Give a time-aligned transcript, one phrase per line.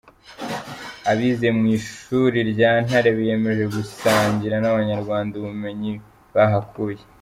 [1.11, 5.91] Abize muri Mw’ishuri Rya Ntare biyemeje gusangira n’Abanyarwanda ubumenyi
[6.33, 7.01] bahakuye